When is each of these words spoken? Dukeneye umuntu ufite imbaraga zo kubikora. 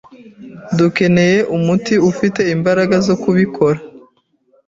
Dukeneye 0.77 1.37
umuntu 1.55 1.93
ufite 2.11 2.41
imbaraga 2.55 2.95
zo 3.07 3.15
kubikora. 3.21 3.79